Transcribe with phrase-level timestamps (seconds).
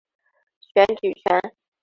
[0.73, 1.39] 选举权。